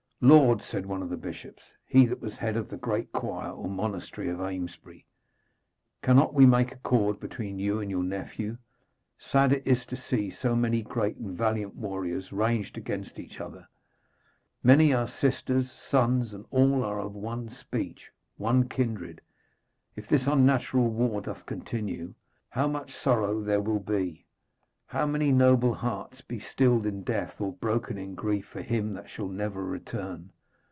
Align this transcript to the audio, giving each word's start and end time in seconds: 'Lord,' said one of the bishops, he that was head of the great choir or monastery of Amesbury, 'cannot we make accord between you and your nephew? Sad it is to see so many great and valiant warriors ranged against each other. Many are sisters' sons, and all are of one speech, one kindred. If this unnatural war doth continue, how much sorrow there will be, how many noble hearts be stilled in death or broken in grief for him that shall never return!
'Lord,' 0.23 0.61
said 0.61 0.85
one 0.85 1.01
of 1.01 1.09
the 1.09 1.17
bishops, 1.17 1.63
he 1.87 2.05
that 2.05 2.21
was 2.21 2.35
head 2.35 2.55
of 2.55 2.69
the 2.69 2.77
great 2.77 3.11
choir 3.11 3.49
or 3.53 3.67
monastery 3.67 4.29
of 4.29 4.39
Amesbury, 4.39 5.03
'cannot 6.03 6.35
we 6.35 6.45
make 6.45 6.71
accord 6.71 7.19
between 7.19 7.57
you 7.57 7.79
and 7.79 7.89
your 7.89 8.03
nephew? 8.03 8.59
Sad 9.17 9.51
it 9.51 9.65
is 9.65 9.83
to 9.87 9.97
see 9.97 10.29
so 10.29 10.55
many 10.55 10.83
great 10.83 11.17
and 11.17 11.35
valiant 11.35 11.73
warriors 11.75 12.31
ranged 12.31 12.77
against 12.77 13.17
each 13.19 13.41
other. 13.41 13.67
Many 14.61 14.93
are 14.93 15.07
sisters' 15.07 15.71
sons, 15.71 16.35
and 16.35 16.45
all 16.51 16.83
are 16.83 16.99
of 16.99 17.15
one 17.15 17.49
speech, 17.49 18.11
one 18.37 18.69
kindred. 18.69 19.21
If 19.95 20.07
this 20.07 20.27
unnatural 20.27 20.89
war 20.89 21.21
doth 21.21 21.47
continue, 21.47 22.13
how 22.49 22.67
much 22.67 22.93
sorrow 22.93 23.41
there 23.41 23.59
will 23.59 23.79
be, 23.79 24.25
how 24.93 25.05
many 25.05 25.31
noble 25.31 25.73
hearts 25.73 26.19
be 26.19 26.37
stilled 26.37 26.85
in 26.85 27.01
death 27.03 27.39
or 27.39 27.53
broken 27.53 27.97
in 27.97 28.13
grief 28.13 28.45
for 28.47 28.61
him 28.61 28.91
that 28.93 29.07
shall 29.09 29.29
never 29.29 29.63
return! 29.63 30.29